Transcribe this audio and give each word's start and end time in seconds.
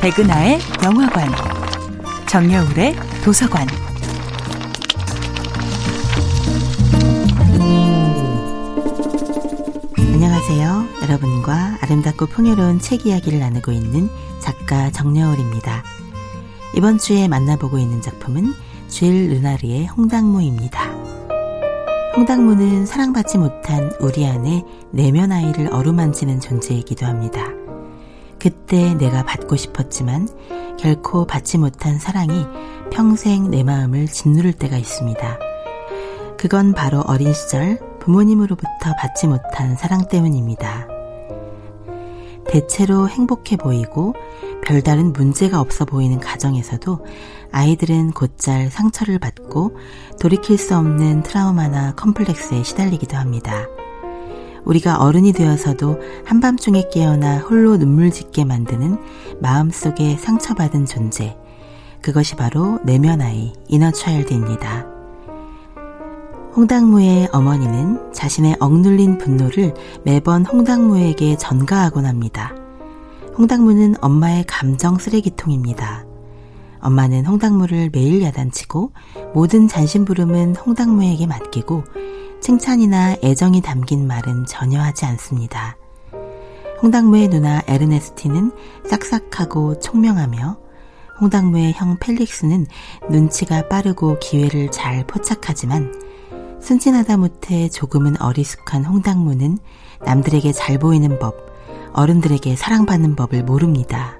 백은하의 0.00 0.58
영화관, 0.82 1.28
정여울의 2.26 2.94
도서관. 3.22 3.66
안녕하세요. 9.98 10.84
여러분과 11.02 11.76
아름답고 11.82 12.26
풍요로운 12.28 12.78
책 12.78 13.04
이야기를 13.04 13.40
나누고 13.40 13.72
있는 13.72 14.08
작가 14.38 14.90
정여울입니다. 14.90 15.84
이번 16.74 16.96
주에 16.96 17.28
만나보고 17.28 17.76
있는 17.76 18.00
작품은 18.00 18.54
쥘 18.88 19.28
르나르의 19.28 19.86
홍당무입니다. 19.88 20.82
홍당무는 22.16 22.86
사랑받지 22.86 23.36
못한 23.36 23.92
우리 24.00 24.26
안에 24.26 24.64
내면 24.92 25.30
아이를 25.30 25.70
어루만지는 25.70 26.40
존재이기도 26.40 27.04
합니다. 27.04 27.49
그때 28.40 28.94
내가 28.94 29.22
받고 29.24 29.56
싶었지만 29.56 30.28
결코 30.78 31.26
받지 31.26 31.58
못한 31.58 31.98
사랑이 31.98 32.46
평생 32.90 33.50
내 33.50 33.62
마음을 33.62 34.06
짓누를 34.06 34.54
때가 34.54 34.76
있습니다. 34.76 35.38
그건 36.38 36.72
바로 36.72 37.02
어린 37.06 37.32
시절 37.34 37.78
부모님으로부터 38.00 38.96
받지 38.98 39.26
못한 39.26 39.76
사랑 39.76 40.08
때문입니다. 40.08 40.88
대체로 42.46 43.08
행복해 43.08 43.56
보이고 43.56 44.14
별다른 44.64 45.12
문제가 45.12 45.60
없어 45.60 45.84
보이는 45.84 46.18
가정에서도 46.18 47.04
아이들은 47.52 48.12
곧잘 48.12 48.70
상처를 48.70 49.18
받고 49.18 49.76
돌이킬 50.20 50.58
수 50.58 50.76
없는 50.76 51.22
트라우마나 51.22 51.94
컴플렉스에 51.94 52.62
시달리기도 52.62 53.16
합니다. 53.16 53.66
우리가 54.64 54.98
어른이 54.98 55.32
되어서도 55.32 55.98
한밤중에 56.24 56.90
깨어나 56.92 57.38
홀로 57.38 57.76
눈물 57.76 58.10
짓게 58.10 58.44
만드는 58.44 58.98
마음속에 59.40 60.16
상처받은 60.16 60.86
존재. 60.86 61.36
그것이 62.02 62.36
바로 62.36 62.78
내면 62.84 63.20
아이, 63.20 63.52
이너 63.68 63.90
차일드입니다. 63.90 64.86
홍당무의 66.56 67.28
어머니는 67.32 68.12
자신의 68.12 68.56
억눌린 68.58 69.18
분노를 69.18 69.72
매번 70.04 70.44
홍당무에게 70.44 71.36
전가하곤 71.36 72.06
합니다. 72.06 72.54
홍당무는 73.38 73.94
엄마의 74.00 74.44
감정 74.46 74.98
쓰레기통입니다. 74.98 76.04
엄마는 76.80 77.26
홍당무를 77.26 77.90
매일 77.92 78.22
야단치고 78.22 78.92
모든 79.34 79.68
잔심부름은 79.68 80.56
홍당무에게 80.56 81.26
맡기고 81.26 81.84
칭찬이나 82.40 83.16
애정이 83.22 83.60
담긴 83.60 84.06
말은 84.06 84.46
전혀 84.46 84.80
하지 84.80 85.04
않습니다. 85.06 85.76
홍당무의 86.82 87.28
누나 87.28 87.62
에르네스티는 87.66 88.52
싹싹하고 88.86 89.78
총명하며 89.80 90.58
홍당무의 91.20 91.74
형 91.74 91.98
펠릭스는 91.98 92.66
눈치가 93.10 93.68
빠르고 93.68 94.18
기회를 94.20 94.70
잘 94.70 95.06
포착하지만 95.06 95.92
순진하다 96.60 97.18
못해 97.18 97.68
조금은 97.68 98.20
어리숙한 98.20 98.84
홍당무는 98.84 99.58
남들에게 100.04 100.52
잘 100.52 100.78
보이는 100.78 101.18
법, 101.18 101.34
어른들에게 101.92 102.56
사랑받는 102.56 103.16
법을 103.16 103.44
모릅니다. 103.44 104.19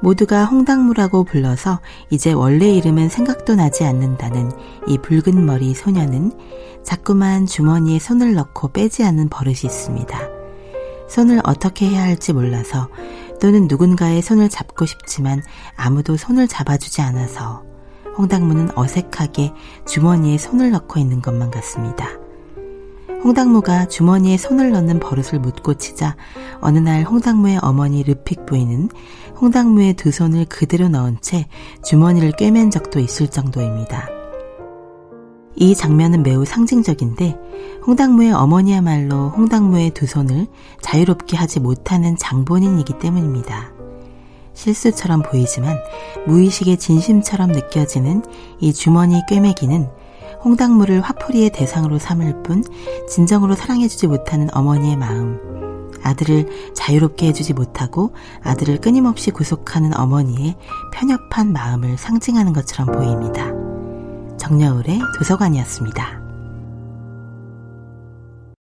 모두가 0.00 0.44
홍당무라고 0.44 1.24
불러서 1.24 1.80
이제 2.10 2.32
원래 2.32 2.70
이름은 2.70 3.08
생각도 3.08 3.54
나지 3.54 3.84
않는다는 3.84 4.52
이 4.86 4.98
붉은 4.98 5.44
머리 5.44 5.74
소녀는 5.74 6.32
자꾸만 6.82 7.46
주머니에 7.46 7.98
손을 7.98 8.34
넣고 8.34 8.68
빼지 8.68 9.04
않는 9.04 9.28
버릇이 9.28 9.60
있습니다. 9.64 10.18
손을 11.08 11.40
어떻게 11.44 11.88
해야 11.88 12.02
할지 12.02 12.32
몰라서 12.32 12.88
또는 13.40 13.66
누군가의 13.68 14.22
손을 14.22 14.48
잡고 14.48 14.86
싶지만 14.86 15.42
아무도 15.76 16.16
손을 16.16 16.48
잡아주지 16.48 17.02
않아서 17.02 17.64
홍당무는 18.16 18.70
어색하게 18.76 19.52
주머니에 19.86 20.38
손을 20.38 20.70
넣고 20.70 20.98
있는 20.98 21.20
것만 21.20 21.50
같습니다. 21.50 22.25
홍당무가 23.24 23.88
주머니에 23.88 24.36
손을 24.36 24.70
넣는 24.70 25.00
버릇을 25.00 25.40
못 25.40 25.62
고치자 25.62 26.16
어느 26.60 26.78
날 26.78 27.02
홍당무의 27.02 27.58
어머니 27.62 28.02
르픽 28.02 28.46
부인은 28.46 28.90
홍당무의 29.40 29.94
두 29.94 30.10
손을 30.10 30.46
그대로 30.46 30.88
넣은 30.88 31.18
채 31.20 31.46
주머니를 31.84 32.32
꿰맨 32.32 32.70
적도 32.70 33.00
있을 33.00 33.28
정도입니다. 33.28 34.08
이 35.56 35.74
장면은 35.74 36.22
매우 36.22 36.44
상징적인데 36.44 37.36
홍당무의 37.86 38.32
어머니야말로 38.32 39.30
홍당무의 39.30 39.90
두 39.90 40.06
손을 40.06 40.46
자유롭게 40.82 41.36
하지 41.36 41.60
못하는 41.60 42.16
장본인이기 42.16 42.98
때문입니다. 42.98 43.72
실수처럼 44.52 45.22
보이지만 45.22 45.78
무의식의 46.26 46.78
진심처럼 46.78 47.52
느껴지는 47.52 48.22
이 48.60 48.72
주머니 48.72 49.20
꿰매기는 49.28 49.88
홍당무를 50.44 51.00
화풀이의 51.00 51.50
대상으로 51.50 51.98
삼을 51.98 52.42
뿐 52.42 52.62
진정으로 53.08 53.54
사랑해주지 53.54 54.06
못하는 54.06 54.48
어머니의 54.52 54.96
마음, 54.96 55.38
아들을 56.02 56.72
자유롭게 56.74 57.26
해주지 57.28 57.52
못하고 57.52 58.12
아들을 58.42 58.80
끊임없이 58.80 59.30
구속하는 59.30 59.96
어머니의 59.98 60.56
편협한 60.92 61.52
마음을 61.52 61.98
상징하는 61.98 62.52
것처럼 62.52 62.94
보입니다. 62.94 63.50
정여울의 64.38 65.00
도서관이었습니다. 65.18 66.25